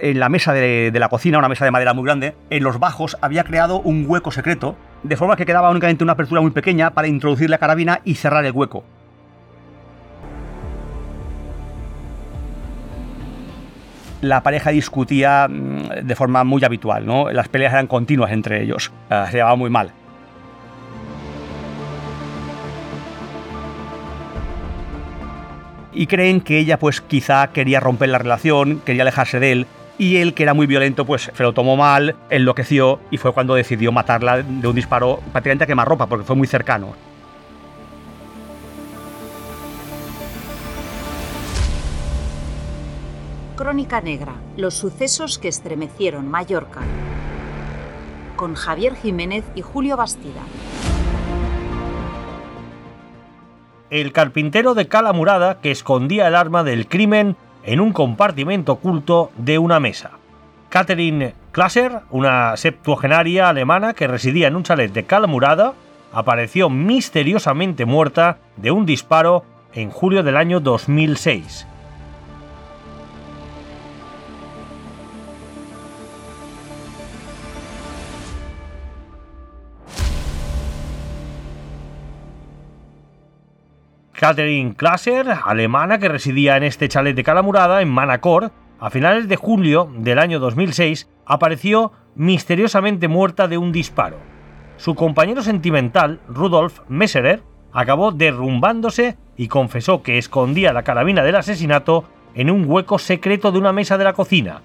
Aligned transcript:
en 0.00 0.20
la 0.20 0.28
mesa 0.28 0.52
de, 0.52 0.92
la 0.94 1.08
cocina, 1.08 1.38
una 1.38 1.48
mesa 1.48 1.64
de 1.64 1.70
madera 1.70 1.94
muy 1.94 2.04
grande, 2.04 2.34
en 2.50 2.62
los 2.62 2.78
bajos 2.78 3.16
había 3.20 3.44
creado 3.44 3.80
un 3.80 4.04
hueco 4.06 4.30
secreto, 4.30 4.76
de 5.02 5.16
forma 5.16 5.36
que 5.36 5.46
quedaba 5.46 5.70
únicamente 5.70 6.04
una 6.04 6.14
apertura 6.14 6.40
muy 6.40 6.50
pequeña 6.50 6.90
para 6.90 7.08
introducir 7.08 7.50
la 7.50 7.58
carabina 7.58 8.00
y 8.04 8.14
cerrar 8.14 8.44
el 8.44 8.52
hueco. 8.52 8.84
La 14.22 14.42
pareja 14.42 14.70
discutía 14.70 15.46
mm, 15.48 16.06
de 16.06 16.16
forma 16.16 16.42
muy 16.42 16.64
habitual, 16.64 17.06
¿no? 17.06 17.30
Las 17.30 17.48
peleas 17.48 17.72
eran 17.72 17.86
continuas 17.86 18.32
entre 18.32 18.62
ellos, 18.62 18.90
uh, 19.10 19.26
se 19.30 19.36
llevaba 19.36 19.56
muy 19.56 19.70
mal. 19.70 19.92
y 25.96 26.06
creen 26.06 26.42
que 26.42 26.58
ella 26.58 26.78
pues 26.78 27.00
quizá 27.00 27.46
quería 27.48 27.80
romper 27.80 28.10
la 28.10 28.18
relación, 28.18 28.80
quería 28.84 29.00
alejarse 29.00 29.40
de 29.40 29.52
él 29.52 29.66
y 29.98 30.16
él 30.16 30.34
que 30.34 30.42
era 30.42 30.54
muy 30.54 30.66
violento 30.66 31.04
pues 31.04 31.30
se 31.34 31.42
lo 31.42 31.52
tomó 31.52 31.76
mal, 31.76 32.16
enloqueció 32.30 33.00
y 33.10 33.18
fue 33.18 33.32
cuando 33.32 33.54
decidió 33.54 33.92
matarla 33.92 34.42
de 34.42 34.68
un 34.68 34.74
disparo 34.74 35.20
prácticamente 35.32 35.64
a 35.64 35.66
quemarropa 35.66 36.06
porque 36.06 36.24
fue 36.24 36.36
muy 36.36 36.46
cercano. 36.46 36.94
Crónica 43.56 44.00
Negra, 44.00 44.34
los 44.56 44.74
sucesos 44.74 45.38
que 45.38 45.48
estremecieron 45.48 46.28
Mallorca, 46.28 46.82
con 48.36 48.54
Javier 48.54 48.94
Jiménez 48.94 49.44
y 49.54 49.62
Julio 49.62 49.96
Bastida. 49.96 50.42
el 53.90 54.12
carpintero 54.12 54.74
de 54.74 54.88
Calamurada 54.88 55.60
que 55.60 55.70
escondía 55.70 56.26
el 56.28 56.34
arma 56.34 56.64
del 56.64 56.88
crimen 56.88 57.36
en 57.66 57.80
un 57.80 57.92
compartimento 57.92 58.72
oculto 58.72 59.30
de 59.36 59.58
una 59.58 59.80
mesa. 59.80 60.12
Catherine 60.70 61.34
Klasser, 61.52 62.00
una 62.10 62.56
septuagenaria 62.56 63.48
alemana 63.48 63.92
que 63.92 64.06
residía 64.06 64.48
en 64.48 64.56
un 64.56 64.62
chalet 64.62 64.92
de 64.92 65.04
Calamurada, 65.04 65.74
apareció 66.12 66.70
misteriosamente 66.70 67.84
muerta 67.84 68.38
de 68.56 68.70
un 68.70 68.86
disparo 68.86 69.44
en 69.74 69.90
julio 69.90 70.22
del 70.22 70.36
año 70.36 70.60
2006. 70.60 71.66
Catherine 84.16 84.74
Klasser, 84.74 85.26
alemana 85.44 85.98
que 85.98 86.08
residía 86.08 86.56
en 86.56 86.62
este 86.62 86.88
chalet 86.88 87.14
de 87.14 87.22
Calamurada, 87.22 87.82
en 87.82 87.90
Manacor, 87.90 88.50
a 88.80 88.88
finales 88.88 89.28
de 89.28 89.36
julio 89.36 89.90
del 89.94 90.18
año 90.18 90.38
2006, 90.40 91.06
apareció 91.26 91.92
misteriosamente 92.14 93.08
muerta 93.08 93.46
de 93.46 93.58
un 93.58 93.72
disparo. 93.72 94.16
Su 94.78 94.94
compañero 94.94 95.42
sentimental, 95.42 96.20
Rudolf 96.28 96.80
Messerer, 96.88 97.42
acabó 97.72 98.10
derrumbándose 98.10 99.18
y 99.36 99.48
confesó 99.48 100.02
que 100.02 100.16
escondía 100.16 100.72
la 100.72 100.82
carabina 100.82 101.22
del 101.22 101.36
asesinato 101.36 102.04
en 102.34 102.50
un 102.50 102.64
hueco 102.66 102.98
secreto 102.98 103.52
de 103.52 103.58
una 103.58 103.72
mesa 103.72 103.98
de 103.98 104.04
la 104.04 104.14
cocina. 104.14 104.62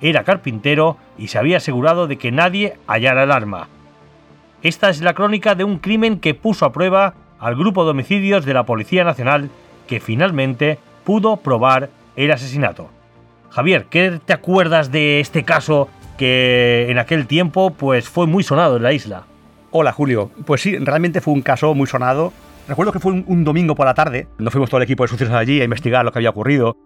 Era 0.00 0.24
carpintero 0.24 0.96
y 1.18 1.28
se 1.28 1.36
había 1.36 1.58
asegurado 1.58 2.06
de 2.06 2.16
que 2.16 2.32
nadie 2.32 2.78
hallara 2.86 3.24
el 3.24 3.32
arma. 3.32 3.68
Esta 4.62 4.88
es 4.88 5.02
la 5.02 5.12
crónica 5.12 5.54
de 5.54 5.64
un 5.64 5.78
crimen 5.78 6.20
que 6.20 6.32
puso 6.32 6.64
a 6.64 6.72
prueba 6.72 7.14
al 7.44 7.56
grupo 7.56 7.84
de 7.84 7.90
homicidios 7.90 8.46
de 8.46 8.54
la 8.54 8.64
Policía 8.64 9.04
Nacional 9.04 9.50
que 9.86 10.00
finalmente 10.00 10.78
pudo 11.04 11.36
probar 11.36 11.90
el 12.16 12.32
asesinato. 12.32 12.88
Javier, 13.50 13.84
¿qué 13.90 14.18
te 14.24 14.32
acuerdas 14.32 14.90
de 14.90 15.20
este 15.20 15.44
caso 15.44 15.90
que 16.16 16.86
en 16.88 16.98
aquel 16.98 17.26
tiempo 17.26 17.70
pues 17.70 18.08
fue 18.08 18.26
muy 18.26 18.42
sonado 18.42 18.78
en 18.78 18.82
la 18.82 18.94
isla? 18.94 19.24
Hola 19.72 19.92
Julio, 19.92 20.30
pues 20.46 20.62
sí, 20.62 20.78
realmente 20.78 21.20
fue 21.20 21.34
un 21.34 21.42
caso 21.42 21.74
muy 21.74 21.86
sonado. 21.86 22.32
Recuerdo 22.66 22.92
que 22.92 22.98
fue 22.98 23.12
un, 23.12 23.44
domingo 23.44 23.74
por 23.74 23.84
la 23.84 23.92
tarde, 23.92 24.26
nos 24.38 24.50
fuimos 24.50 24.70
todo 24.70 24.78
el 24.78 24.84
equipo 24.84 25.04
de 25.04 25.08
sucesos 25.08 25.34
allí 25.34 25.60
a 25.60 25.64
investigar 25.64 26.02
lo 26.02 26.12
que 26.12 26.20
había 26.20 26.30
ocurrido. 26.30 26.78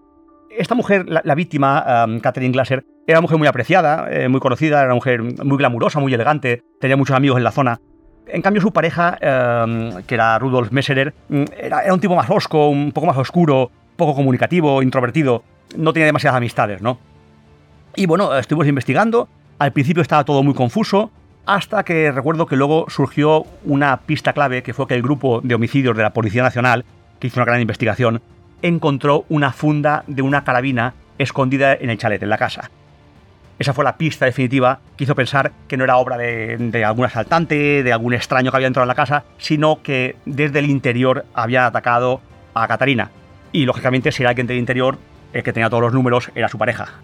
Esta 0.51 0.75
mujer, 0.75 1.07
la, 1.09 1.35
víctima, 1.37 2.09
Catherine 2.21 2.53
Glasser, 2.53 2.85
era 3.07 3.21
una 3.21 3.23
mujer 3.23 3.39
muy 3.39 3.47
apreciada, 3.47 4.09
eh, 4.11 4.29
muy 4.29 4.41
conocida, 4.41 4.79
era 4.79 4.87
una 4.87 4.97
mujer 4.97 5.23
muy 5.23 5.57
glamurosa, 5.57 6.01
muy 6.01 6.13
elegante, 6.13 6.65
tenía 6.81 6.97
muchos 6.97 7.15
amigos 7.15 7.39
en 7.39 7.45
la 7.45 7.53
zona. 7.53 7.81
En 8.28 8.43
cambio, 8.43 8.61
su 8.61 8.72
pareja, 8.72 9.16
em, 9.21 10.03
que 10.03 10.15
era 10.15 10.39
Rudolf 10.39 10.71
Messerer, 10.71 11.15
mm, 11.28 11.44
era, 11.56 11.83
era, 11.83 11.94
un 11.94 12.00
tipo 12.00 12.15
más 12.15 12.28
osco, 12.28 12.69
un 12.69 12.93
poco 12.93 13.06
más 13.06 13.16
oscuro, 13.16 13.71
poco 13.97 14.15
comunicativo, 14.15 14.83
introvertido. 14.83 15.43
No 15.77 15.93
tenía 15.93 16.06
demasiadas 16.06 16.37
amistades, 16.37 16.83
¿no? 16.83 16.99
Y 17.97 18.06
bueno, 18.06 18.37
estuvimos 18.37 18.67
investigando. 18.67 19.28
Al 19.59 19.72
principio 19.72 20.03
estaba 20.03 20.25
todo 20.25 20.43
muy 20.43 20.55
confuso, 20.55 21.11
hasta 21.49 21.83
que 21.83 22.12
recuerdo 22.12 22.47
que 22.47 22.56
luego 22.56 22.84
surgió 22.88 23.47
una 23.65 23.97
pista 23.97 24.34
clave, 24.34 24.62
que 24.62 24.75
fue 24.75 24.87
que 24.87 24.94
el 24.94 25.03
grupo 25.03 25.41
de 25.43 25.55
homicidios 25.55 25.97
de 25.97 26.03
la 26.03 26.11
Policía 26.11 26.43
Nacional, 26.43 26.84
que 27.19 27.27
hizo 27.27 27.41
una 27.41 27.47
gran 27.47 27.61
investigación, 27.61 28.21
encontró 28.61 29.25
una 29.31 29.53
funda 29.53 30.05
de 30.06 30.22
una 30.22 30.44
carabina 30.44 30.94
escondida 31.17 31.72
en 31.72 31.91
el 31.91 31.99
chalet, 31.99 32.22
en 32.22 32.28
la 32.28 32.38
casa. 32.38 32.71
Esa 33.59 33.73
fue 33.73 33.85
la 33.85 33.97
pista 33.97 34.25
definitiva 34.25 34.81
que 34.97 35.05
hizo 35.05 35.17
pensar 35.17 35.53
que 35.67 35.77
no 35.77 35.85
era 35.85 35.97
obra 35.97 36.17
de, 36.17 36.85
algún 36.85 37.07
asaltante, 37.07 37.83
de 37.83 37.93
algún 37.93 38.15
extraño 38.15 38.51
que 38.51 38.57
había 38.57 38.69
entrado 38.69 38.85
en 38.85 38.89
la 38.89 38.95
casa, 38.95 39.25
sino 39.39 39.83
que 39.83 40.17
desde 40.25 40.61
el 40.61 40.71
interior 40.71 41.25
había 41.35 41.67
atacado 41.67 42.21
a 42.55 42.69
Catarina. 42.69 43.11
Y 43.51 43.65
lógicamente, 43.67 44.13
si 44.13 44.23
era 44.23 44.31
alguien 44.31 44.47
del 44.47 44.59
interior, 44.59 44.99
el 45.33 45.43
que 45.43 45.53
tenía 45.53 45.71
todos 45.71 45.83
los 45.83 45.93
números 45.93 46.31
era 46.37 46.49
su 46.49 46.57
pareja. 46.57 46.95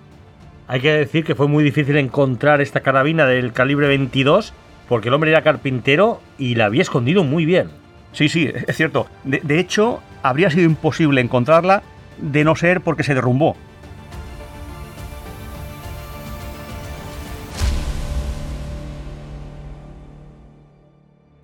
Hay 0.68 0.80
que 0.80 0.92
decir 0.92 1.24
que 1.24 1.34
fue 1.34 1.48
muy 1.48 1.64
difícil 1.64 1.96
encontrar 1.96 2.60
esta 2.60 2.80
carabina 2.80 3.26
del 3.26 3.52
calibre 3.52 3.88
22 3.88 4.54
porque 4.88 5.08
el 5.08 5.14
hombre 5.14 5.30
era 5.30 5.42
carpintero 5.42 6.20
y 6.38 6.54
la 6.54 6.66
había 6.66 6.82
escondido 6.82 7.24
muy 7.24 7.46
bien. 7.46 7.70
Sí, 8.12 8.28
sí, 8.28 8.50
es 8.66 8.76
cierto. 8.76 9.08
de 9.24 9.58
hecho, 9.58 10.00
habría 10.22 10.50
sido 10.50 10.64
imposible 10.64 11.20
encontrarla 11.20 11.82
de 12.18 12.44
no 12.44 12.54
ser 12.54 12.80
porque 12.80 13.02
se 13.02 13.14
derrumbó. 13.14 13.56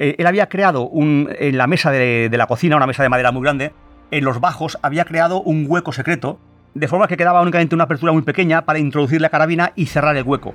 Eh, 0.00 0.16
él 0.16 0.27
había 0.27 0.49
creado 0.49 0.88
un, 0.88 1.28
en 1.38 1.59
la 1.59 1.66
mesa 1.66 1.91
de, 1.91 2.31
la 2.33 2.47
cocina, 2.47 2.77
una 2.77 2.87
mesa 2.87 3.03
de 3.03 3.11
madera 3.11 3.33
muy 3.33 3.43
grande, 3.43 3.72
en 4.11 4.25
los 4.25 4.41
bajos 4.41 4.78
había 4.83 5.05
creado 5.05 5.43
un 5.43 5.66
hueco 5.69 5.93
secreto, 5.93 6.41
de 6.72 6.88
forma 6.88 7.06
que 7.06 7.19
quedaba 7.19 7.43
únicamente 7.43 7.75
una 7.75 7.84
apertura 7.84 8.11
muy 8.11 8.22
pequeña 8.22 8.65
para 8.65 8.78
introducir 8.78 9.21
la 9.21 9.28
carabina 9.28 9.72
y 9.77 9.87
cerrar 9.87 10.16
el 10.16 10.25
hueco. 10.25 10.55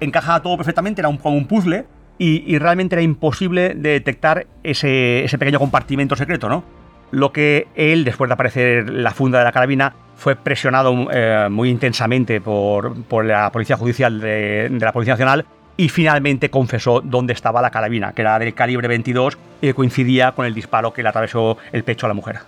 Encajaba 0.00 0.42
todo 0.42 0.58
perfectamente, 0.58 1.00
era 1.00 1.08
un, 1.08 1.16
como 1.16 1.36
un 1.36 1.46
puzzle, 1.46 1.86
y, 2.18 2.56
realmente 2.58 2.94
era 2.94 3.02
imposible 3.02 3.74
de 3.74 3.90
detectar 3.90 4.46
ese, 4.62 5.26
pequeño 5.38 5.58
compartimento 5.58 6.14
secreto, 6.14 6.48
¿no? 6.48 6.62
Lo 7.10 7.32
que 7.32 7.66
él, 7.74 8.04
después 8.04 8.28
de 8.28 8.34
aparecer 8.34 8.88
la 8.90 9.10
funda 9.10 9.38
de 9.38 9.44
la 9.44 9.50
carabina, 9.50 9.96
fue 10.14 10.36
presionado 10.36 11.08
eh, 11.10 11.48
muy 11.50 11.70
intensamente 11.70 12.40
por, 12.40 13.24
la 13.24 13.50
Policía 13.50 13.76
Judicial 13.76 14.20
de 14.20 14.78
la 14.78 14.92
Policía 14.92 15.14
Nacional 15.14 15.46
y 15.76 15.88
finalmente 15.88 16.50
confesó 16.50 17.00
dónde 17.00 17.32
estaba 17.32 17.62
la 17.62 17.70
carabina, 17.70 18.12
que 18.12 18.22
era 18.22 18.38
del 18.38 18.54
calibre 18.54 18.88
22 18.88 19.38
y 19.60 19.72
coincidía 19.72 20.32
con 20.32 20.46
el 20.46 20.54
disparo 20.54 20.92
que 20.92 21.02
le 21.02 21.08
atravesó 21.08 21.58
el 21.72 21.84
pecho 21.84 22.06
a 22.06 22.08
la 22.08 22.14
mujer. 22.14 22.40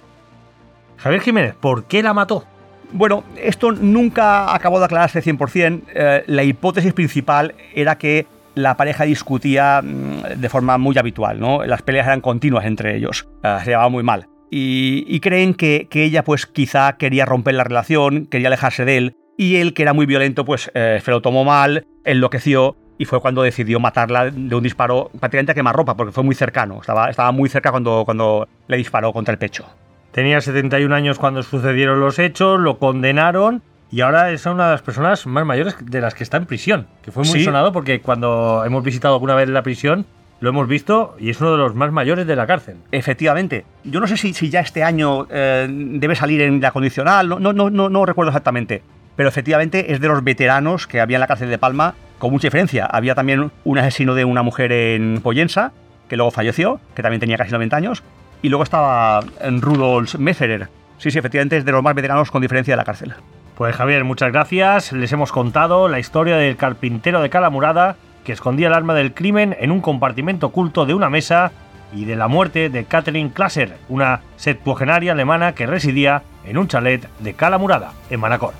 Javier 0.98 1.22
Jiménez, 1.22 1.54
¿por 1.54 1.84
qué 1.84 2.02
la 2.02 2.14
mató? 2.14 2.44
Bueno, 2.92 3.24
esto 3.36 3.72
nunca 3.72 4.54
acabó 4.54 4.78
de 4.78 4.84
aclararse 4.84 5.22
100%. 5.22 5.82
Eh, 5.94 6.24
la 6.26 6.44
hipótesis 6.44 6.92
principal 6.92 7.54
era 7.74 7.98
que 7.98 8.26
la 8.54 8.76
pareja 8.76 9.04
discutía 9.04 9.82
mm, 9.82 10.40
de 10.40 10.48
forma 10.48 10.78
muy 10.78 10.96
habitual, 10.96 11.40
¿no? 11.40 11.64
Las 11.64 11.82
peleas 11.82 12.06
eran 12.06 12.20
continuas 12.20 12.64
entre 12.66 12.96
ellos, 12.96 13.26
eh, 13.42 13.56
se 13.64 13.70
llevaba 13.70 13.88
muy 13.88 14.02
mal. 14.02 14.28
Y, 14.56 15.18
creen 15.18 15.54
que, 15.54 15.88
ella 15.92 16.22
pues 16.22 16.46
quizá 16.46 16.96
quería 16.96 17.24
romper 17.24 17.54
la 17.54 17.64
relación, 17.64 18.26
quería 18.26 18.46
alejarse 18.46 18.84
de 18.84 18.96
él, 18.98 19.16
y 19.36 19.56
él 19.56 19.74
que 19.74 19.82
era 19.82 19.92
muy 19.92 20.06
violento 20.06 20.44
pues 20.44 20.70
eh, 20.74 21.00
se 21.04 21.10
lo 21.10 21.20
tomó 21.22 21.42
mal, 21.42 21.88
enloqueció 22.04 22.76
y 22.98 23.04
fue 23.04 23.20
cuando 23.20 23.42
decidió 23.42 23.80
matarla 23.80 24.30
de 24.30 24.54
un 24.54 24.62
disparo 24.62 25.10
prácticamente 25.18 25.52
a 25.52 25.54
quemarropa, 25.54 25.96
porque 25.96 26.12
fue 26.12 26.22
muy 26.22 26.34
cercano, 26.34 26.78
estaba, 26.80 27.10
estaba 27.10 27.32
muy 27.32 27.48
cerca 27.48 27.70
cuando, 27.70 28.02
cuando 28.04 28.48
le 28.68 28.76
disparó 28.76 29.12
contra 29.12 29.32
el 29.32 29.38
pecho. 29.38 29.66
Tenía 30.12 30.40
71 30.40 30.94
años 30.94 31.18
cuando 31.18 31.42
sucedieron 31.42 31.98
los 31.98 32.18
hechos, 32.18 32.60
lo 32.60 32.78
condenaron 32.78 33.62
y 33.90 34.00
ahora 34.00 34.30
es 34.30 34.46
una 34.46 34.66
de 34.66 34.72
las 34.72 34.82
personas 34.82 35.26
más 35.26 35.44
mayores 35.44 35.76
de 35.80 36.00
las 36.00 36.14
que 36.14 36.22
está 36.22 36.36
en 36.36 36.46
prisión, 36.46 36.86
que 37.02 37.10
fue 37.10 37.24
muy 37.24 37.42
sonado 37.42 37.72
porque 37.72 38.00
cuando 38.00 38.62
hemos 38.64 38.84
visitado 38.84 39.14
alguna 39.14 39.34
vez 39.34 39.48
la 39.48 39.62
prisión 39.62 40.06
lo 40.40 40.50
hemos 40.50 40.68
visto 40.68 41.16
y 41.18 41.30
es 41.30 41.40
uno 41.40 41.52
de 41.52 41.58
los 41.58 41.74
más 41.74 41.90
mayores 41.90 42.26
de 42.26 42.36
la 42.36 42.46
cárcel. 42.46 42.76
Efectivamente. 42.92 43.64
Yo 43.82 44.00
no 44.00 44.06
sé 44.06 44.16
si, 44.16 44.34
si 44.34 44.50
ya 44.50 44.60
este 44.60 44.84
año 44.84 45.26
eh, 45.30 45.66
debe 45.68 46.14
salir 46.14 46.42
en 46.42 46.60
la 46.60 46.70
condicional, 46.70 47.28
no, 47.28 47.38
no, 47.38 47.52
no, 47.52 47.70
no 47.70 48.06
recuerdo 48.06 48.30
exactamente, 48.30 48.82
pero 49.16 49.28
efectivamente 49.28 49.92
es 49.92 50.00
de 50.00 50.08
los 50.08 50.22
veteranos 50.22 50.86
que 50.86 51.00
había 51.00 51.16
en 51.16 51.20
la 51.20 51.26
cárcel 51.26 51.48
de 51.48 51.58
Palma 51.58 51.94
con 52.24 52.32
mucha 52.32 52.46
diferencia. 52.46 52.86
Había 52.86 53.14
también 53.14 53.52
un 53.64 53.78
asesino 53.78 54.14
de 54.14 54.24
una 54.24 54.42
mujer 54.42 54.72
en 54.72 55.20
Poyensa, 55.22 55.72
que 56.08 56.16
luego 56.16 56.30
falleció, 56.30 56.80
que 56.94 57.02
también 57.02 57.20
tenía 57.20 57.36
casi 57.36 57.52
90 57.52 57.76
años, 57.76 58.02
y 58.40 58.48
luego 58.48 58.62
estaba 58.62 59.20
Rudolf 59.60 60.14
Messerer. 60.14 60.70
Sí, 60.96 61.10
sí, 61.10 61.18
efectivamente 61.18 61.58
es 61.58 61.66
de 61.66 61.72
los 61.72 61.82
más 61.82 61.94
veteranos 61.94 62.30
con 62.30 62.40
diferencia 62.40 62.72
de 62.72 62.76
la 62.78 62.84
cárcel. 62.84 63.12
Pues 63.58 63.76
Javier, 63.76 64.04
muchas 64.04 64.32
gracias. 64.32 64.92
Les 64.92 65.12
hemos 65.12 65.32
contado 65.32 65.86
la 65.86 65.98
historia 65.98 66.38
del 66.38 66.56
carpintero 66.56 67.20
de 67.20 67.28
Calamurada 67.28 67.96
que 68.24 68.32
escondía 68.32 68.68
el 68.68 68.74
arma 68.74 68.94
del 68.94 69.12
crimen 69.12 69.54
en 69.60 69.70
un 69.70 69.82
compartimento 69.82 70.46
oculto 70.46 70.86
de 70.86 70.94
una 70.94 71.10
mesa 71.10 71.52
y 71.92 72.06
de 72.06 72.16
la 72.16 72.26
muerte 72.26 72.70
de 72.70 72.86
Catherine 72.86 73.32
Klasser, 73.34 73.76
una 73.90 74.22
septuagenaria 74.36 75.12
alemana 75.12 75.54
que 75.54 75.66
residía 75.66 76.22
en 76.46 76.56
un 76.56 76.68
chalet 76.68 77.06
de 77.18 77.34
Calamurada, 77.34 77.92
en 78.08 78.20
Manacor. 78.20 78.54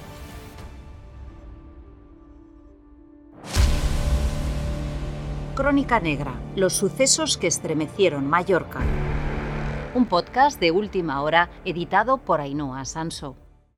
Crónica 5.55 6.01
Negra, 6.01 6.35
los 6.57 6.73
sucesos 6.73 7.39
que 7.39 7.47
estremecieron 7.47 8.27
Mallorca. 8.27 8.81
Un 9.95 10.07
podcast 10.07 10.59
de 10.59 10.73
última 10.73 11.23
hora 11.23 11.49
editado 11.65 12.19
por 12.19 12.41
Ainhoa 12.41 12.85
Sanso. 12.85 13.37